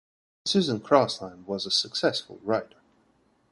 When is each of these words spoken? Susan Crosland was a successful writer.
Susan 0.47 0.79
Crosland 0.79 1.45
was 1.45 1.67
a 1.67 1.69
successful 1.69 2.39
writer. 2.41 2.77